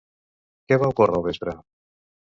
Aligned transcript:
Què 0.71 0.79
va 0.85 0.89
ocórrer 0.95 1.19
al 1.21 1.27
vespre? 1.31 1.57